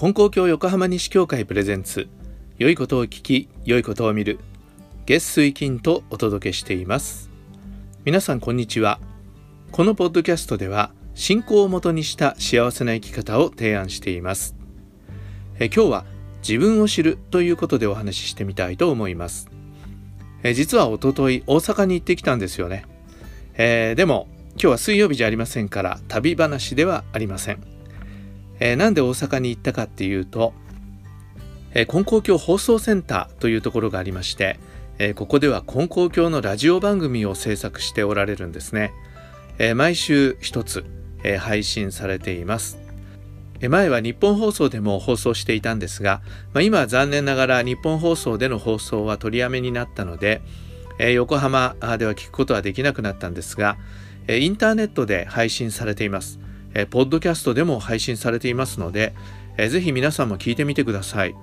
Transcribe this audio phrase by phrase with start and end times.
[0.00, 2.08] 金光教横浜西教会プレゼンツ
[2.56, 4.38] 良いことを聞き良いことを見る
[5.04, 7.28] 月水金とお届けしています。
[8.06, 8.98] 皆さんこんにちは。
[9.72, 14.56] このポッドキャストでは信仰をもとにした幸せな生き方を提案しています。
[15.58, 16.04] え今日は
[16.40, 19.50] 自分を知るということでお話ししてみたいと思います。
[20.42, 22.86] え実はおととい大阪に行ってきたんですよね、
[23.52, 27.79] えー、でも今日は水曜日じゃありませんから旅話ではありません。
[28.60, 30.52] えー、なんで大阪に行ったかっていうと、
[31.72, 34.60] えー、金光教放送センターというところがありまして、
[34.98, 38.92] えー、ここでは金光教のラジオ番組を制作しておられるんですね、
[39.58, 40.84] えー、毎週一つ、
[41.24, 42.78] えー、配信されています
[43.68, 46.22] 前は日本放送でも放送していたんですが、
[46.54, 50.40] まあ、今は残念ながら日本放送での放送は取りやめになったので、
[50.98, 53.76] えー、横浜では聞くことはできなくなったんですが、
[54.28, 56.38] え、インターネットで配信されています。
[56.74, 59.14] えー、ポッドキャストでも配信されていますので、
[59.56, 61.34] えー、ぜひ皆さんも聞いてみてください。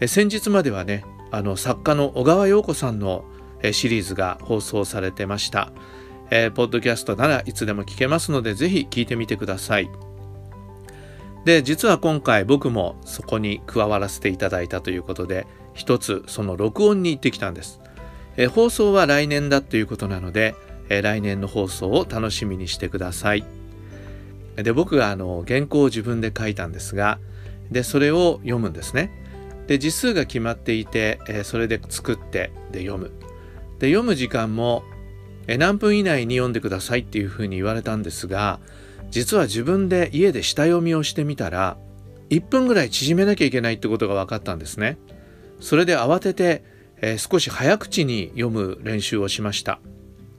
[0.00, 3.24] えー、先日まではね、あの作家の小川陽子さんの、
[3.62, 5.72] えー、シリーズが放送されてました、
[6.30, 6.50] えー。
[6.50, 9.90] ポッドキャストならいつでも聞けますので、ぜひ聞いてみてください。
[11.44, 17.80] で、実は今回僕もそこに加わらせていただいたということで、一つその録音に行ってきたんです。
[18.36, 20.54] えー、放送は来年だということなので、
[20.88, 23.59] え、来年の放送を楽しみにしてください。
[24.56, 27.18] で僕があの原稿を自分で書いたんですが
[27.70, 29.10] でそれを読むんですね。
[29.66, 33.12] で字数が決まっていて、えそれで作ってで読む。
[33.78, 34.82] で読む時間も、
[35.46, 38.60] え何分以内に読んでくださいっていうふうに言われたんですが
[39.10, 41.76] 実は自分で家で下読みをしてみたら
[42.28, 44.98] 1分ぐらい縮めなきゃいけないってことが分かったんですね。
[45.60, 46.64] それで慌てて、
[47.00, 49.80] え少し早口に読む練習をしました。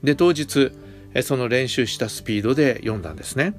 [0.02, 0.72] で当日、
[1.14, 3.54] えその練習したスピードで読んだんですね。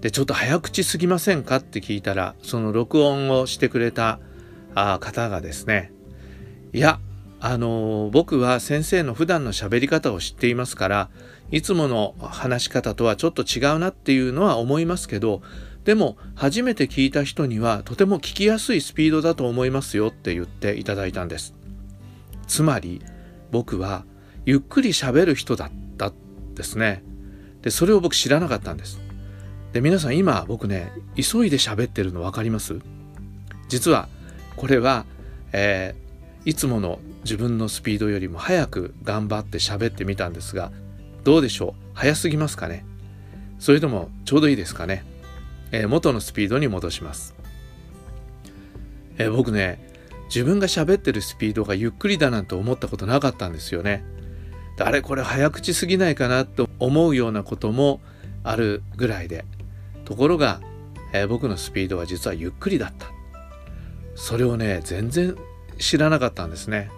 [0.00, 1.56] でちょっと早口すぎませんか？
[1.56, 4.20] って聞いたらその録音をしてくれた
[4.74, 5.92] あ方がですね
[6.72, 7.00] いや
[7.40, 11.10] あのー、僕は先生の普段の喋り方を知っていますから
[11.50, 15.42] いつもの話し方とはちょっと違うなっていうのは思いますけど
[15.84, 21.54] でも初めて聞いた人にはとても聞きやすいスピードだと思いますよって言っていただいたんです。
[22.48, 23.00] つまり
[23.52, 24.04] 僕は
[24.44, 26.12] ゆっくり喋る人だった
[26.54, 27.04] ですね。
[27.62, 29.00] でそれを僕知らなかったんです。
[29.76, 32.80] で皆さん今僕ね急いで喋ってるの分かります？
[33.68, 34.08] 実は
[34.56, 35.04] これは、
[35.52, 40.72] えー、いつもの自分のスピードよりも早く頑張って喋ってみたんですが
[41.24, 41.82] どうでしょう？
[41.92, 42.86] 早すぎますかね？
[43.58, 45.04] それともちょうどいいですかね、
[45.72, 47.34] えー、元のスピードに戻します、
[49.18, 49.92] えー、僕ね
[50.28, 54.02] 自分が喋ってるスピードがゆっくりだなんて思ったことなかったんですよね。
[54.78, 58.00] あれこれ早口すぎないかなと思うようなことも
[58.42, 59.44] あるぐらいで。
[60.06, 60.60] ところが、
[61.12, 63.08] えー、僕のスピードは実はゆっくりだった。
[64.14, 65.36] それをね全然
[65.78, 66.90] 知らなかったんですね。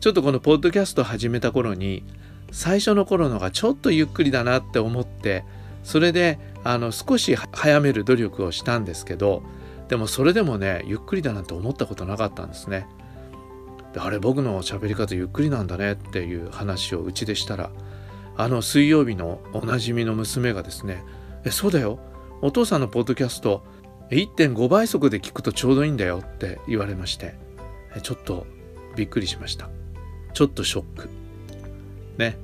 [0.00, 2.04] ちょっとこのポッドキャスト始めた頃に
[2.52, 5.44] 最初の頃のがちょっとゆっくりだなって思って
[5.84, 9.42] それであの少し早める努力をしたんですけど
[9.88, 12.86] でもそれでもねゆっくりだなんて思ったことなかったんですね。
[13.92, 17.70] であれ僕の喋り方ゆっくりなんだねっていう話をうちでしたら
[18.36, 21.02] あの水曜日のおなじみの娘がですね
[21.44, 21.98] えそうだよ。
[22.42, 23.62] お父さんのポッドキャスト
[24.10, 27.34] 1.5倍速で聞くとちょうどいいんだよって言われまして。
[28.02, 28.46] ちょっと
[28.96, 29.68] びっくりしました。
[30.32, 31.08] ちょっとショック。
[32.18, 32.38] ね。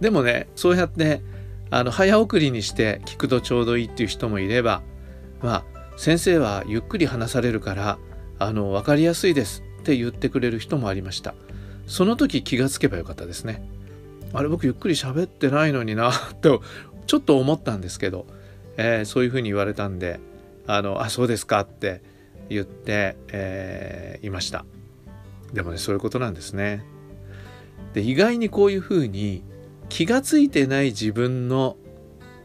[0.00, 1.22] でもねそうやって
[1.70, 4.82] あの早送りにして聞くとちょうどいいっていう人もいれば
[5.42, 5.64] まあ
[5.96, 7.98] 先生はゆっくり話されるから
[8.38, 11.34] あの分かりやすいですって言ってくれる人もありました。
[11.86, 13.62] その時気がつけばよかったですね。
[14.32, 16.12] あれ僕ゆっくり喋ってないのにな
[16.42, 16.62] と
[17.08, 18.26] ちょっと思ったんですけど、
[18.76, 20.20] えー、そういうふうに言われたんで
[20.66, 22.02] あのあそうですかって
[22.50, 24.64] 言って、えー、いました。
[25.52, 26.84] でもねそういうことなんですね。
[27.94, 29.42] で意外にこういうふうに
[29.88, 31.76] 気がついてない自分の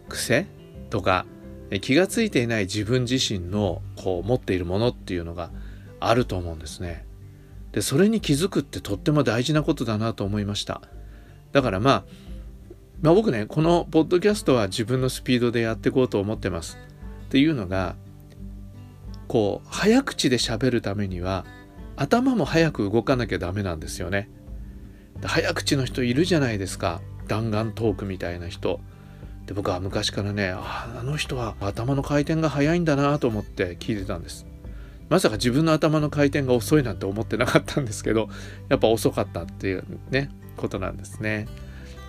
[0.07, 0.48] 癖
[0.89, 1.25] とか
[1.81, 5.51] 気がついていない自分自身のこう持っているものっていうのが
[6.00, 7.06] あると思うんですね。
[7.74, 10.81] でそれに気づくってとっても大事なことだなと思いました。
[11.51, 12.04] だからまあ
[13.03, 16.77] まあ、僕ねこのポッドキャストは自分のスピードでやっていこうと思ってます。
[17.25, 17.97] っていうのが
[19.27, 21.45] こう早口で喋るためには
[21.97, 24.29] 頭も早く動かなきゃダメなんですよね。
[25.21, 28.79] 早口の人いるじゃないですか弾丸トークみたいな人。
[29.47, 34.45] で僕は昔からねああの人は頭の回転が速いんだなと思って聞いてたんです。
[35.09, 38.29] まさか自分の頭の回転が遅いなんて思ってなかったんですけど
[38.69, 41.47] やっぱ遅かったっていうねことなんですね。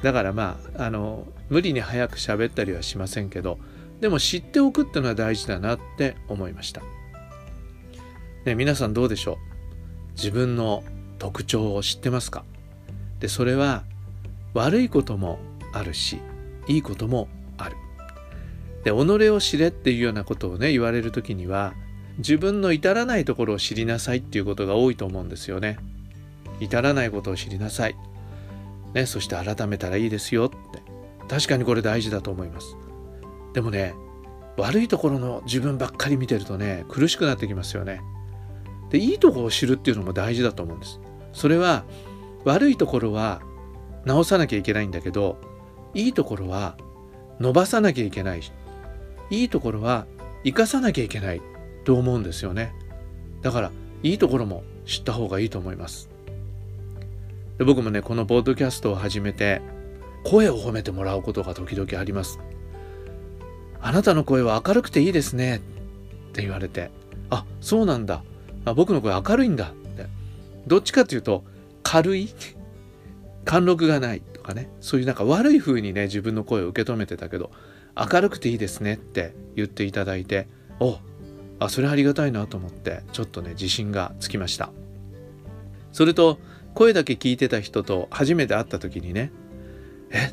[0.05, 3.59] だからまああの無理に早く喋ったりはしませんけど
[4.01, 6.83] でも知っておくっていうのは大事だなって思いました。
[8.45, 9.37] ね、皆さんどうでしょう？
[10.13, 10.85] 自分の
[11.19, 12.45] 特徴を知ってますか？
[13.19, 13.85] でそれは
[14.53, 15.39] 悪いことも
[15.73, 16.21] あるし
[16.69, 17.77] いいこともある。
[18.85, 18.95] で己
[19.31, 21.73] を知れっていうようなことをね言われる時には
[22.19, 25.79] 自分の至らないところを知りなさいっていうことが多いと思うんですよね。
[26.61, 27.97] 至らないことを知りなさい、
[28.95, 30.83] ね、そして改めたらいいですよって。
[31.29, 32.77] 確かにこれ大事だと思います。
[33.53, 33.95] でもね
[34.57, 38.01] 悪いところの自分ばっかり見てるとね苦しくなってきますよね。
[38.91, 41.01] でいいとこを知るっていうのも大事だと思うんです。
[41.33, 41.85] それは
[42.45, 43.43] 悪いところは
[44.05, 45.39] 直さなきゃいけないんだけど
[45.95, 46.77] いいところは
[47.41, 48.41] 伸ばさなきゃいけない。
[49.31, 50.07] いいところは
[50.45, 51.41] 生かさなきゃいけない
[51.85, 52.75] と思うんですよね。
[53.41, 56.11] だからいいところも知った方がいいと思います。
[57.59, 59.63] で僕もねこのポッドキャストを始めて
[60.25, 62.41] 声を褒めてもらうことが時々あります。
[63.81, 65.61] あなたの声は明るくていいですねっ
[66.33, 66.91] て言われて
[67.31, 68.25] あそうなんだ。
[68.65, 70.07] あ僕の声明るいんだって。
[70.67, 71.45] どっちかっていうと
[71.83, 72.29] 軽い
[73.45, 74.71] 貫禄がないとかね。
[74.81, 77.51] そういうなんか悪い風にね自分の声を受け止めてたけど
[77.97, 80.49] 明るくていいですねって言っていただいて
[80.81, 80.99] お
[81.61, 84.73] あそれありがたいなと思ってちょっとね自信がつきました。
[85.93, 86.39] それと
[86.75, 89.31] 声だけ聞いてた人と初めて会った時にね
[90.11, 90.33] え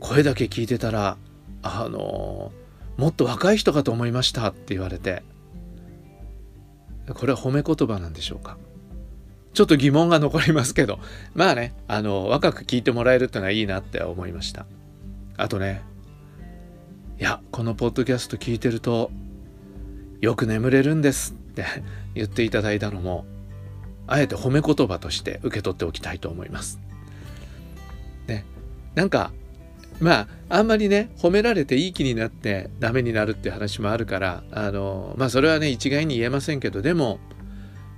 [0.00, 1.16] 声だけ聞いてたら
[1.62, 2.52] あの
[2.96, 5.22] もっと若い人かと思いましたって言われて
[7.14, 8.56] これは褒め言葉なんでしょうか？
[9.52, 11.00] ちょっと疑問が残りますけど
[11.34, 14.66] まあねあの若く聞いてもらえるってのはいいなって思いました。
[15.36, 15.82] あとね
[17.18, 19.10] いやこのポッドキャスト聞いてると
[20.20, 21.64] よく眠れるんですって
[22.14, 23.24] 言っていただいたのも
[24.10, 26.80] あえて褒め言葉として受け取っておきたいと思います。
[28.26, 28.44] ね、
[28.94, 29.30] なんか
[30.00, 37.20] まああんまりね褒められていい気になってダメになるって話もあるからあのまあそれはね一概に言えませんけどでも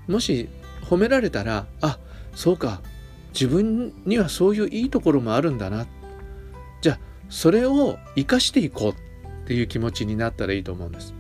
[0.07, 0.49] もし
[0.83, 1.99] 褒められたらあ
[2.35, 2.83] そうか
[3.33, 5.87] 自分にはそういういいところもあるんだな。
[6.83, 6.99] じゃあ
[7.31, 11.15] それを生かしていこうっていう気持ちになったらいいと思うんです。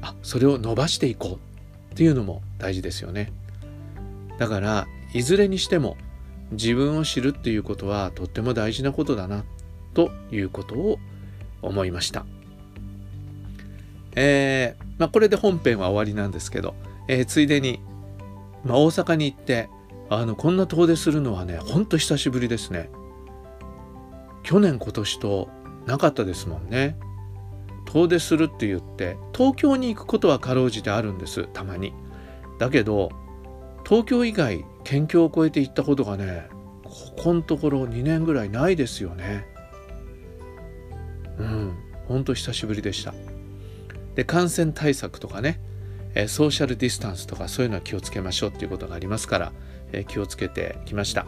[0.00, 1.38] あそれを伸ばしていこ
[1.90, 3.32] うっていうのも大事ですよね。
[4.40, 5.98] だからいずれにしても
[6.52, 9.44] 自分を知るっていうことはとっても大事なことだな
[9.92, 10.98] ということを
[11.60, 12.24] 思いました。
[14.16, 16.74] えー、まあ、これで本編は終わりなんですけど、
[17.06, 17.80] えー、ついでに、
[18.64, 19.68] まあ、大阪に行って
[20.08, 22.88] あのこんな遠出するのはねほんと久しぶりですね。
[24.42, 25.50] 去年今年と
[25.84, 26.96] なかったですもんね。
[27.84, 31.92] 遠出するって言って東京に行くことはかろうじてあるんですたまに。
[32.58, 33.10] だけど
[33.90, 36.46] 東京以外県境を越えて行ったことがね
[36.84, 36.90] こ
[37.24, 39.44] このところ2年ぐらいないですよね。
[41.38, 41.76] うん
[42.06, 43.12] ほんと久しぶりでした。
[44.14, 45.60] で感染対策とかね
[46.14, 49.52] えソーシャルディスタンスとかそういうのは気をつけましょうっていうことがありますから、
[49.92, 51.26] え気をつけてきました。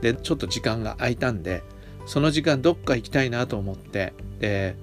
[0.00, 1.62] でちょっと時間が空いたんで
[2.06, 4.74] その時間どっか行きたいなと思ってで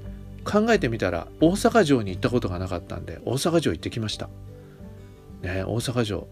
[0.45, 4.29] 考えてみたら大阪城に行ったことがなかったんで大阪城行ってきました。
[5.41, 6.27] ね大阪城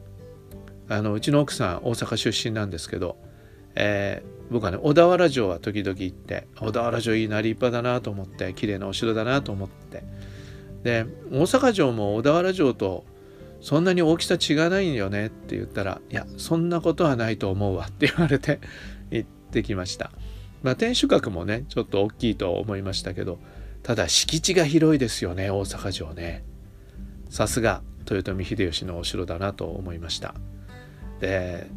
[0.90, 3.16] あのうちの奥さん大阪出身なんですけど、
[3.76, 10.04] えー、僕はね小田原城は時々行って小田原城いいな立派だなと思って綺麗なお城だなと思って。
[10.84, 13.06] で大阪城も小田原城と
[13.62, 18.60] そんなに大きさ違わないよねって言ったらいやそんなことはないと思うわって言われて
[19.12, 20.12] 行ってきました。
[20.64, 23.40] まあ天守閣もねちょっと大きいと思いましたけど
[23.84, 26.44] ただ敷地が広いですよね大阪城ね。
[27.30, 30.34] さすが豊臣秀吉のお城だなと思いました。
[31.20, 31.68] で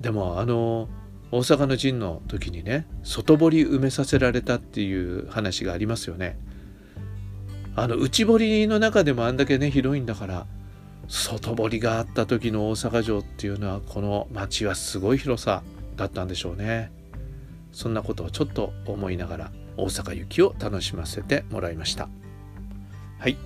[0.00, 0.88] でもあの
[1.32, 6.38] 大阪の陣の時にね外堀埋めさせられたっていう話がありますよね。
[7.76, 10.46] あの内堀の中でもあんだけね広いんだから
[11.08, 15.62] 外堀があった時の大阪城っていうのはこの町はすごい広さ
[15.96, 16.90] だったんでしょうね。
[17.72, 22.08] そんなことをちょっと思いながら大阪行きを楽しませてもらいました。
[23.18, 23.36] はい。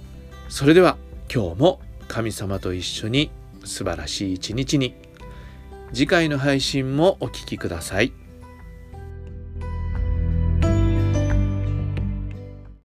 [0.48, 0.96] それでは
[1.32, 3.30] 今日も神様と一緒に
[3.64, 5.03] 素晴らしい一日に。
[5.94, 8.23] 次回の配信もお聴きください。